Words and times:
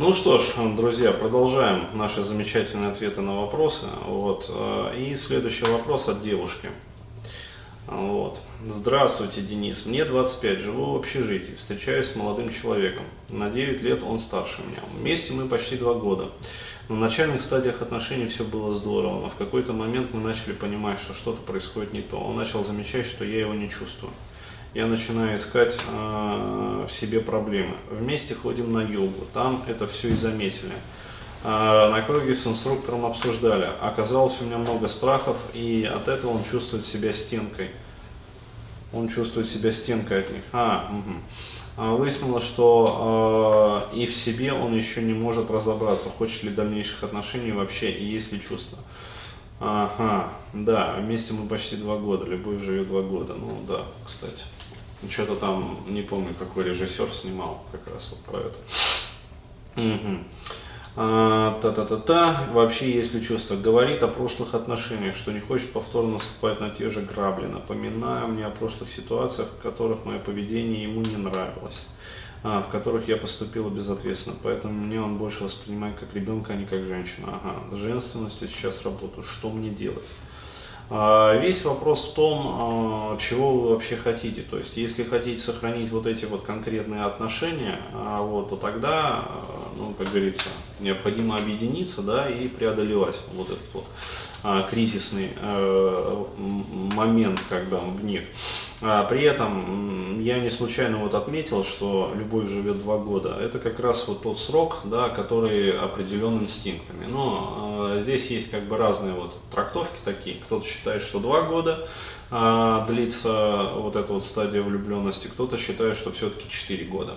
Ну 0.00 0.14
что 0.14 0.38
ж, 0.38 0.54
друзья, 0.78 1.12
продолжаем 1.12 1.88
наши 1.92 2.24
замечательные 2.24 2.90
ответы 2.90 3.20
на 3.20 3.42
вопросы. 3.42 3.84
Вот. 4.06 4.46
э, 4.48 4.94
И 4.98 5.14
следующий 5.14 5.66
вопрос 5.66 6.08
от 6.08 6.22
девушки. 6.22 6.70
Вот. 7.86 8.40
Здравствуйте, 8.66 9.42
Денис. 9.42 9.84
Мне 9.84 10.06
25, 10.06 10.58
живу 10.60 10.94
в 10.94 10.96
общежитии, 10.96 11.54
встречаюсь 11.54 12.12
с 12.12 12.16
молодым 12.16 12.50
человеком. 12.50 13.02
На 13.28 13.50
9 13.50 13.82
лет 13.82 14.02
он 14.02 14.20
старше 14.20 14.62
меня. 14.66 14.80
Вместе 14.98 15.34
мы 15.34 15.46
почти 15.46 15.76
2 15.76 15.92
года. 15.92 16.30
На 16.88 16.96
начальных 16.96 17.42
стадиях 17.42 17.82
отношений 17.82 18.28
все 18.28 18.42
было 18.42 18.74
здорово, 18.74 19.20
но 19.20 19.28
в 19.28 19.34
какой-то 19.34 19.74
момент 19.74 20.14
мы 20.14 20.22
начали 20.22 20.54
понимать, 20.54 20.98
что 20.98 21.12
что-то 21.12 21.42
происходит 21.42 21.92
не 21.92 22.00
то. 22.00 22.16
Он 22.16 22.36
начал 22.36 22.64
замечать, 22.64 23.04
что 23.04 23.26
я 23.26 23.40
его 23.40 23.52
не 23.52 23.68
чувствую. 23.68 24.14
Я 24.72 24.86
начинаю 24.86 25.36
искать 25.36 25.74
э, 25.74 26.86
в 26.88 26.92
себе 26.92 27.18
проблемы. 27.18 27.74
Вместе 27.90 28.36
ходим 28.36 28.72
на 28.72 28.82
йогу, 28.82 29.26
там 29.34 29.64
это 29.66 29.88
все 29.88 30.10
и 30.10 30.14
заметили. 30.14 30.74
Э, 31.42 31.90
на 31.90 32.00
круге 32.02 32.36
с 32.36 32.46
инструктором 32.46 33.04
обсуждали. 33.04 33.68
Оказалось, 33.80 34.34
у 34.40 34.44
меня 34.44 34.58
много 34.58 34.86
страхов, 34.86 35.36
и 35.54 35.90
от 35.92 36.06
этого 36.06 36.30
он 36.30 36.44
чувствует 36.48 36.86
себя 36.86 37.12
стенкой. 37.12 37.70
Он 38.92 39.08
чувствует 39.08 39.48
себя 39.48 39.72
стенкой 39.72 40.20
от 40.20 40.30
них. 40.30 40.42
А. 40.52 40.88
А 41.76 41.94
Выяснилось, 41.96 42.44
что 42.44 43.88
э, 43.92 43.96
и 43.96 44.06
в 44.06 44.14
себе 44.14 44.52
он 44.52 44.76
еще 44.76 45.02
не 45.02 45.14
может 45.14 45.50
разобраться, 45.50 46.10
хочет 46.10 46.44
ли 46.44 46.50
дальнейших 46.50 47.02
отношений 47.02 47.50
вообще, 47.50 47.90
и 47.90 48.04
есть 48.04 48.30
ли 48.30 48.40
чувства. 48.40 48.78
Ага, 49.60 50.32
да, 50.54 50.96
вместе 50.98 51.34
мы 51.34 51.46
почти 51.46 51.76
два 51.76 51.98
года, 51.98 52.24
любовь 52.24 52.62
живет 52.62 52.88
два 52.88 53.02
года. 53.02 53.34
Ну 53.34 53.58
да, 53.68 53.84
кстати. 54.06 54.42
Что-то 55.08 55.36
там, 55.36 55.80
не 55.88 56.02
помню, 56.02 56.34
какой 56.38 56.64
режиссер 56.64 57.10
снимал 57.12 57.62
как 57.70 57.86
раз 57.92 58.10
вот 58.10 58.20
про 58.20 58.40
это. 58.40 58.56
А, 60.96 61.58
Та-та-та-та. 61.62 62.48
Вообще, 62.52 62.90
если 62.90 63.20
чувство 63.20 63.54
говорит 63.56 64.02
о 64.02 64.08
прошлых 64.08 64.54
отношениях, 64.54 65.16
что 65.16 65.30
не 65.30 65.40
хочет 65.40 65.72
повторно 65.72 66.14
наступать 66.14 66.60
на 66.60 66.70
те 66.70 66.90
же 66.90 67.02
грабли, 67.02 67.46
напоминая 67.46 68.26
мне 68.26 68.46
о 68.46 68.50
прошлых 68.50 68.90
ситуациях, 68.90 69.48
в 69.58 69.62
которых 69.62 70.04
мое 70.04 70.18
поведение 70.18 70.82
ему 70.82 71.02
не 71.02 71.16
нравилось, 71.16 71.86
в 72.42 72.68
которых 72.70 73.06
я 73.08 73.16
поступила 73.16 73.68
безответственно. 73.68 74.36
Поэтому 74.42 74.72
мне 74.72 75.00
он 75.00 75.18
больше 75.18 75.44
воспринимает 75.44 75.98
как 75.98 76.14
ребенка, 76.14 76.54
а 76.54 76.56
не 76.56 76.64
как 76.64 76.84
женщину. 76.84 77.28
Ага, 77.28 77.74
с 77.74 77.78
женственностью 77.78 78.48
сейчас 78.48 78.82
работаю. 78.84 79.24
Что 79.24 79.50
мне 79.50 79.70
делать? 79.70 80.04
А, 80.92 81.36
Весь 81.36 81.64
вопрос 81.64 82.08
в 82.08 82.14
том, 82.14 82.42
а, 82.44 83.16
чего 83.18 83.52
вы 83.52 83.68
вообще 83.70 83.96
хотите. 83.96 84.42
То 84.42 84.58
есть, 84.58 84.76
если 84.76 85.04
хотите 85.04 85.40
сохранить 85.40 85.90
вот 85.92 86.06
эти 86.06 86.24
вот 86.24 86.42
конкретные 86.42 87.04
отношения, 87.04 87.80
а, 87.94 88.20
вот, 88.22 88.50
то 88.50 88.56
тогда, 88.56 89.24
ну, 89.76 89.94
как 89.96 90.08
говорится, 90.08 90.48
необходимо 90.80 91.36
объединиться, 91.36 92.02
да, 92.02 92.28
и 92.28 92.48
преодолевать 92.48 93.16
вот 93.34 93.50
этот 93.50 93.72
вот 93.72 93.84
кризисный 94.70 95.28
э, 95.38 96.24
момент, 96.94 97.42
когда 97.50 97.76
в 97.76 98.02
них. 98.02 98.22
При 98.80 99.22
этом 99.22 100.18
я 100.22 100.38
не 100.38 100.48
случайно 100.48 100.96
вот 100.96 101.12
отметил, 101.12 101.62
что 101.62 102.12
любовь 102.14 102.48
живет 102.48 102.80
два 102.80 102.96
года. 102.96 103.36
Это 103.38 103.58
как 103.58 103.78
раз 103.80 104.08
вот 104.08 104.22
тот 104.22 104.38
срок, 104.38 104.78
да, 104.84 105.10
который 105.10 105.78
определен 105.78 106.38
инстинктами. 106.38 107.04
Но 107.04 107.69
здесь 108.00 108.26
есть 108.30 108.50
как 108.50 108.64
бы 108.64 108.76
разные 108.76 109.14
вот 109.14 109.34
трактовки 109.50 109.98
такие. 110.04 110.36
Кто-то 110.36 110.66
считает, 110.66 111.02
что 111.02 111.18
два 111.18 111.42
года 111.42 111.88
а, 112.30 112.86
длится 112.86 113.72
вот 113.74 113.96
эта 113.96 114.12
вот 114.12 114.24
стадия 114.24 114.62
влюбленности, 114.62 115.26
кто-то 115.26 115.56
считает, 115.56 115.96
что 115.96 116.12
все-таки 116.12 116.48
4 116.48 116.84
года. 116.84 117.16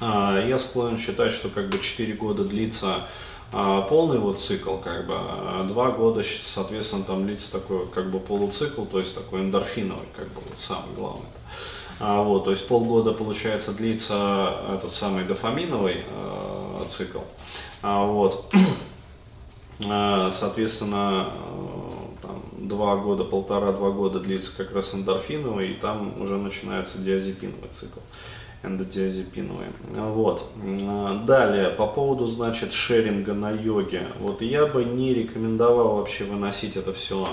А, 0.00 0.40
Я 0.40 0.58
склонен 0.58 0.98
считать, 0.98 1.32
что 1.32 1.48
как 1.48 1.68
бы 1.68 1.78
4 1.78 2.12
года 2.14 2.44
длится 2.44 3.08
а, 3.52 3.82
полный 3.82 4.18
вот 4.18 4.40
цикл, 4.40 4.78
как 4.78 5.06
бы, 5.06 5.18
два 5.68 5.90
года, 5.90 6.22
соответственно, 6.44 7.04
там 7.04 7.24
длится 7.24 7.52
такой 7.52 7.86
как 7.88 8.10
бы 8.10 8.18
полуцикл, 8.18 8.84
то 8.84 8.98
есть 8.98 9.14
такой 9.14 9.42
эндорфиновый, 9.42 10.06
как 10.16 10.28
бы 10.28 10.40
вот 10.48 10.58
самый 10.58 10.94
главный. 10.96 11.26
А, 12.00 12.22
вот, 12.22 12.44
то 12.44 12.50
есть 12.50 12.66
полгода, 12.66 13.12
получается, 13.12 13.72
длится 13.72 14.56
этот 14.74 14.92
самый 14.92 15.24
дофаминовый 15.24 16.04
э, 16.04 16.84
цикл. 16.88 17.20
А, 17.82 18.04
вот. 18.04 18.52
А, 19.90 20.30
Соответственно, 20.30 21.30
э, 21.32 22.22
там, 22.22 22.42
два 22.68 22.96
года, 22.96 23.24
полтора-два 23.24 23.90
года 23.90 24.20
длится 24.20 24.56
как 24.56 24.74
раз 24.74 24.94
эндорфиновый, 24.94 25.72
и 25.72 25.74
там 25.74 26.20
уже 26.20 26.36
начинается 26.36 26.98
диазепиновый 26.98 27.70
цикл, 27.70 28.00
эндодиазепиновый. 28.62 29.66
Вот. 29.90 30.50
А, 30.62 31.24
Далее, 31.24 31.70
по 31.70 31.86
поводу, 31.86 32.26
значит, 32.26 32.72
шеринга 32.72 33.34
на 33.34 33.50
йоге. 33.50 34.06
Вот 34.20 34.42
я 34.42 34.66
бы 34.66 34.84
не 34.84 35.14
рекомендовал 35.14 35.96
вообще 35.96 36.24
выносить 36.24 36.76
это 36.76 36.92
все 36.92 37.28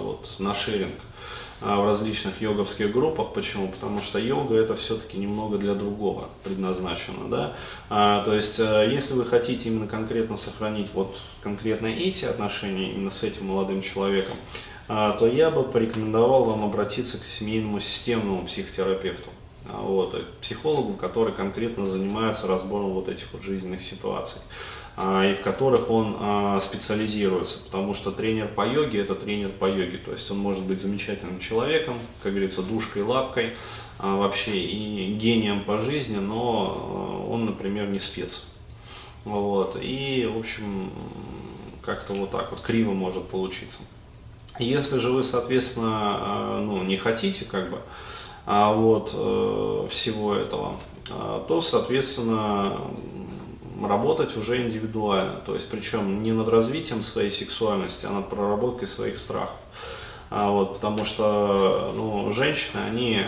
вот, 0.00 0.28
на 0.38 0.54
шеринг 0.54 0.94
а, 0.94 1.06
в 1.60 1.84
различных 1.84 2.40
йоговских 2.40 2.92
группах. 2.92 3.32
Почему? 3.32 3.68
Потому 3.68 4.02
что 4.02 4.18
йога 4.18 4.56
это 4.56 4.74
все-таки 4.76 5.16
немного 5.16 5.58
для 5.58 5.74
другого 5.74 6.28
предназначено. 6.44 7.28
Да? 7.28 7.56
А, 7.88 8.24
то 8.24 8.34
есть, 8.34 8.58
э, 8.58 8.88
если 8.92 9.14
вы 9.14 9.24
хотите 9.24 9.68
именно 9.68 9.86
конкретно 9.86 10.36
сохранить 10.36 10.90
вот 10.92 11.16
конкретно 11.42 11.86
эти 11.86 12.24
отношения 12.24 12.92
именно 12.92 13.10
с 13.10 13.22
этим 13.22 13.46
молодым 13.46 13.80
человеком, 13.82 14.36
а, 14.88 15.12
то 15.12 15.26
я 15.26 15.50
бы 15.50 15.64
порекомендовал 15.64 16.44
вам 16.44 16.64
обратиться 16.64 17.18
к 17.18 17.24
семейному 17.24 17.80
системному 17.80 18.44
психотерапевту. 18.46 19.30
А, 19.68 19.80
Вот, 19.80 20.40
психологу, 20.40 20.94
который 20.94 21.32
конкретно 21.32 21.86
занимается 21.86 22.46
разбором 22.46 22.92
вот 22.92 23.08
этих 23.08 23.32
вот 23.32 23.42
жизненных 23.42 23.82
ситуаций 23.82 24.40
а, 24.40 24.85
и 24.98 25.34
в 25.34 25.42
которых 25.42 25.90
он 25.90 26.16
а, 26.18 26.58
специализируется, 26.60 27.58
потому 27.62 27.92
что 27.92 28.10
тренер 28.10 28.48
по 28.48 28.66
йоге 28.66 29.00
это 29.00 29.14
тренер 29.14 29.50
по 29.50 29.66
йоге, 29.66 29.98
то 29.98 30.12
есть 30.12 30.30
он 30.30 30.38
может 30.38 30.62
быть 30.62 30.80
замечательным 30.80 31.38
человеком, 31.38 31.98
как 32.22 32.32
говорится, 32.32 32.62
душкой, 32.62 33.02
лапкой, 33.02 33.56
а, 33.98 34.16
вообще 34.16 34.56
и 34.56 35.12
гением 35.12 35.64
по 35.64 35.80
жизни, 35.80 36.16
но 36.16 37.26
а, 37.28 37.30
он, 37.30 37.44
например, 37.44 37.88
не 37.88 37.98
спец. 37.98 38.46
Вот, 39.26 39.76
и, 39.78 40.26
в 40.32 40.38
общем, 40.38 40.90
как-то 41.82 42.14
вот 42.14 42.30
так 42.30 42.50
вот 42.50 42.62
криво 42.62 42.92
может 42.92 43.28
получиться. 43.28 43.80
Если 44.58 44.98
же 44.98 45.10
вы, 45.10 45.24
соответственно, 45.24 45.90
а, 45.90 46.60
ну, 46.64 46.82
не 46.82 46.96
хотите 46.96 47.44
как 47.44 47.70
бы 47.70 47.80
а, 48.46 48.72
вот, 48.72 49.10
э, 49.12 49.88
всего 49.90 50.34
этого, 50.34 50.76
а, 51.10 51.44
то, 51.46 51.60
соответственно, 51.60 52.80
работать 53.82 54.36
уже 54.36 54.62
индивидуально. 54.62 55.40
То 55.44 55.54
есть, 55.54 55.68
причем 55.70 56.22
не 56.22 56.32
над 56.32 56.48
развитием 56.48 57.02
своей 57.02 57.30
сексуальности, 57.30 58.06
а 58.06 58.10
над 58.10 58.28
проработкой 58.28 58.88
своих 58.88 59.18
страхов. 59.18 59.56
А, 60.30 60.50
вот, 60.50 60.74
потому 60.74 61.04
что 61.04 61.92
ну, 61.94 62.32
женщины, 62.32 62.80
они 62.88 63.20
э, 63.20 63.26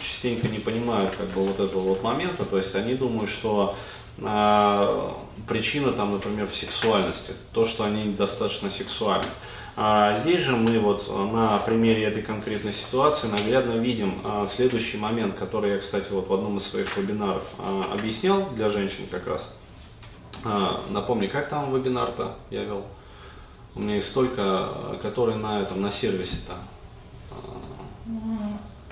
частенько 0.00 0.48
не 0.48 0.58
понимают 0.58 1.14
как 1.14 1.28
бы, 1.28 1.42
вот 1.42 1.60
этого 1.60 1.80
вот 1.80 2.02
момента, 2.02 2.44
то 2.44 2.56
есть 2.56 2.74
они 2.74 2.94
думают, 2.94 3.30
что 3.30 3.76
причина 4.20 5.92
там, 5.92 6.12
например, 6.12 6.46
в 6.46 6.54
сексуальности, 6.54 7.32
то, 7.52 7.66
что 7.66 7.84
они 7.84 8.04
недостаточно 8.04 8.70
сексуальны. 8.70 9.26
А 9.76 10.18
здесь 10.18 10.42
же 10.42 10.56
мы 10.56 10.78
вот 10.78 11.08
на 11.32 11.58
примере 11.58 12.04
этой 12.04 12.22
конкретной 12.22 12.72
ситуации 12.72 13.28
наглядно 13.28 13.72
видим 13.72 14.20
а, 14.24 14.46
следующий 14.46 14.98
момент, 14.98 15.36
который 15.38 15.70
я, 15.70 15.78
кстати, 15.78 16.10
вот 16.10 16.28
в 16.28 16.34
одном 16.34 16.58
из 16.58 16.66
своих 16.66 16.94
вебинаров 16.96 17.42
а, 17.58 17.90
объяснял 17.94 18.50
для 18.50 18.68
женщин 18.68 19.06
как 19.10 19.26
раз. 19.26 19.54
А, 20.44 20.84
напомни, 20.90 21.28
как 21.28 21.48
там 21.48 21.74
вебинар-то 21.74 22.36
я 22.50 22.64
вел? 22.64 22.84
У 23.74 23.80
меня 23.80 23.98
их 23.98 24.04
столько, 24.04 24.42
а, 24.42 24.98
которые 25.00 25.38
на 25.38 25.62
этом, 25.62 25.80
на 25.80 25.90
сервисе-то. 25.90 26.56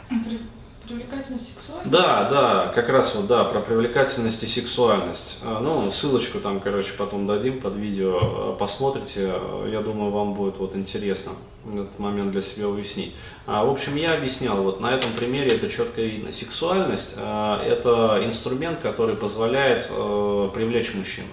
При- 0.08 0.40
Привлекательность 0.88 1.54
сексуальность? 1.54 1.90
Да, 1.90 2.28
да, 2.30 2.72
как 2.74 2.88
раз 2.88 3.14
вот, 3.14 3.26
да, 3.26 3.44
про 3.44 3.60
привлекательность 3.60 4.42
и 4.42 4.46
сексуальность. 4.46 5.38
А, 5.42 5.60
Ну, 5.60 5.90
ссылочку 5.90 6.40
там, 6.40 6.60
короче, 6.60 6.92
потом 6.96 7.26
дадим 7.26 7.60
под 7.60 7.76
видео, 7.76 8.18
а, 8.22 8.56
посмотрите. 8.58 9.30
А, 9.34 9.68
Я 9.70 9.80
думаю, 9.82 10.10
вам 10.10 10.34
будет 10.34 10.56
вот 10.56 10.74
интересно 10.74 11.32
этот 11.66 11.98
момент 11.98 12.32
для 12.32 12.40
себя 12.40 12.68
уяснить. 12.68 13.14
А, 13.46 13.64
В 13.64 13.70
общем, 13.70 13.96
я 13.96 14.14
объяснял, 14.14 14.56
вот 14.62 14.80
на 14.80 14.94
этом 14.94 15.12
примере 15.12 15.56
это 15.56 15.68
четко 15.68 16.00
видно. 16.00 16.32
Сексуальность 16.32 17.14
а,– 17.16 17.62
это 17.66 18.22
инструмент, 18.24 18.80
который 18.80 19.16
позволяет 19.16 19.88
э, 19.90 20.48
привлечь 20.54 20.94
мужчину. 20.94 21.28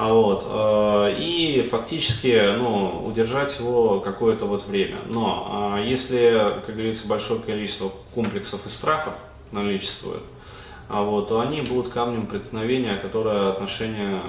А 0.00 0.12
Вот, 0.12 0.46
э, 0.48 1.16
и 1.18 1.68
фактически 1.68 2.54
ну, 2.56 3.04
удержать 3.04 3.58
его 3.58 3.98
какое-то 3.98 4.44
вот 4.44 4.64
время. 4.64 4.98
Но 5.06 5.48
а, 5.50 5.82
если, 5.82 6.60
как 6.64 6.76
говорится, 6.76 7.08
большое 7.08 7.40
количество 7.40 7.90
комплексов 8.14 8.64
и 8.64 8.70
страхов 8.70 9.14
наличествует, 9.50 10.22
а 10.88 11.02
вот, 11.02 11.30
то 11.30 11.40
они 11.40 11.62
будут 11.62 11.92
камнем 11.92 12.28
преткновения, 12.28 12.96
которое 12.96 13.50
отношения 13.50 14.22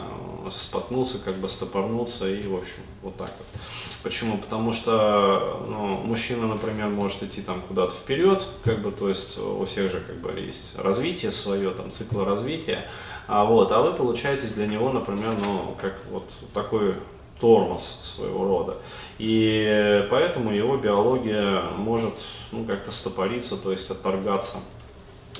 споткнутся, 0.51 1.19
как 1.19 1.35
бы 1.35 1.47
стопорнутся 1.49 2.27
и, 2.27 2.47
в 2.47 2.55
общем, 2.55 2.81
вот 3.01 3.15
так 3.17 3.31
вот. 3.37 3.61
Почему? 4.03 4.37
Потому 4.37 4.71
что 4.73 5.65
ну, 5.67 5.97
мужчина, 5.97 6.47
например, 6.47 6.87
может 6.87 7.23
идти 7.23 7.41
там 7.41 7.61
куда-то 7.61 7.93
вперед, 7.93 8.45
как 8.63 8.81
бы, 8.81 8.91
то 8.91 9.09
есть 9.09 9.37
у 9.37 9.65
всех 9.65 9.91
же 9.91 9.99
как 9.99 10.17
бы 10.17 10.39
есть 10.39 10.77
развитие 10.77 11.31
свое, 11.31 11.71
там 11.71 11.91
цикл 11.91 12.23
развития, 12.23 12.85
а 13.27 13.45
вот, 13.45 13.71
а 13.71 13.81
вы 13.81 13.93
получаетесь 13.93 14.53
для 14.53 14.67
него, 14.67 14.91
например, 14.91 15.35
ну, 15.39 15.75
как 15.79 15.95
вот 16.09 16.25
такой 16.53 16.95
тормоз 17.39 17.99
своего 18.01 18.45
рода. 18.45 18.77
И 19.17 20.07
поэтому 20.09 20.51
его 20.51 20.77
биология 20.77 21.61
может 21.77 22.13
ну, 22.51 22.63
как-то 22.65 22.91
стопориться, 22.91 23.57
то 23.57 23.71
есть 23.71 23.89
отторгаться, 23.89 24.57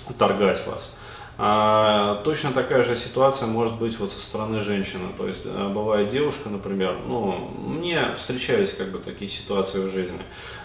отторгать 0.07 0.65
вас. 0.67 0.95
А, 1.41 2.21
точно 2.25 2.51
такая 2.51 2.83
же 2.83 2.97
ситуация 2.97 3.47
может 3.47 3.75
быть 3.75 3.97
вот 3.97 4.11
со 4.11 4.19
стороны 4.19 4.59
женщины. 4.59 5.05
То 5.17 5.25
есть 5.25 5.45
э, 5.45 5.69
бывает 5.69 6.09
девушка, 6.09 6.49
например, 6.49 6.97
ну, 7.07 7.49
мне 7.65 8.13
встречались 8.17 8.73
как 8.73 8.91
бы 8.91 8.99
такие 8.99 9.31
ситуации 9.31 9.79
в 9.79 9.89
жизни, 9.89 10.19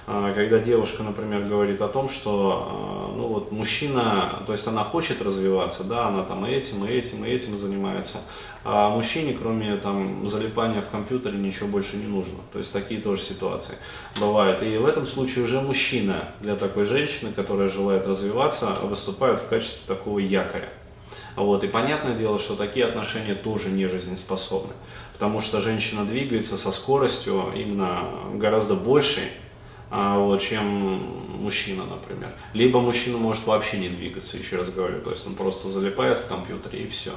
а, 0.07 0.35
когда 0.35 0.59
девушка, 0.59 1.03
например, 1.03 1.43
говорит 1.43 1.81
о 1.81 1.89
том, 1.89 2.09
что 2.09 2.69
а, 2.69 3.17
ну 3.17 3.29
вот 3.29 3.53
мужчина, 3.53 4.43
то 4.47 4.53
есть 4.53 4.67
она 4.67 4.85
хочет 4.85 5.23
развиваться, 5.23 5.85
да, 5.85 6.09
она 6.09 6.25
там 6.25 6.45
и 6.45 6.51
этим, 6.51 6.85
и 6.85 6.91
этим, 6.91 7.25
и 7.25 7.31
этим 7.31 7.57
занимается, 7.57 8.19
а 8.65 8.91
мужчине, 8.91 9.33
кроме 9.33 9.77
там 9.77 10.29
залипания 10.29 10.83
в 10.83 10.89
компьютере, 10.89 11.39
ничего 11.39 11.69
больше 11.69 11.97
не 11.97 12.07
нужно. 12.07 12.39
То 12.53 12.59
есть 12.59 12.73
такие 12.73 13.01
тоже 13.01 13.23
ситуации 13.23 13.77
бывают. 14.19 14.63
И 14.63 14.77
в 14.77 14.85
этом 14.87 15.07
случае 15.07 15.45
уже 15.45 15.61
мужчина 15.61 16.31
для 16.41 16.57
такой 16.57 16.85
женщины, 16.85 17.33
которая 17.33 17.69
желает 17.69 18.07
развиваться, 18.07 18.77
выступает 18.83 19.39
в 19.41 19.49
качестве 19.49 19.81
такого 19.87 20.19
якоря. 20.19 20.64
Вот. 21.37 21.65
И 21.65 21.69
понятное 21.69 22.17
дело, 22.17 22.39
что 22.39 22.57
такие 22.57 22.87
отношения 22.87 23.35
тоже 23.35 23.71
не 23.71 23.87
жизнеспособны. 23.87 24.73
Потому 25.13 25.41
что 25.41 25.61
женщина 25.61 26.05
двигается 26.05 26.57
со 26.57 26.73
скоростью 26.73 27.53
именно 27.57 28.09
гораздо 28.35 28.75
большей, 28.75 29.31
а, 29.91 30.19
вот, 30.19 30.41
чем 30.43 31.25
мужчина, 31.41 31.85
например. 31.85 32.33
Либо 32.53 32.81
мужчина 32.81 33.19
может 33.19 33.47
вообще 33.47 33.79
не 33.79 33.89
двигаться, 33.89 34.37
еще 34.37 34.57
раз 34.57 34.71
говорю, 34.71 35.01
то 35.01 35.11
есть 35.11 35.27
он 35.27 35.35
просто 35.35 35.69
залипает 35.69 36.19
в 36.19 36.27
компьютере 36.27 36.85
и 36.85 36.89
все. 36.89 37.13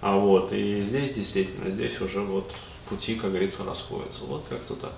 А 0.00 0.16
вот, 0.16 0.52
и 0.52 0.80
здесь 0.80 1.12
действительно, 1.12 1.70
здесь 1.70 2.00
уже 2.00 2.20
вот 2.20 2.52
пути, 2.88 3.14
как 3.14 3.30
говорится, 3.30 3.64
расходятся. 3.64 4.24
Вот 4.24 4.44
как-то 4.48 4.74
так. 4.74 4.92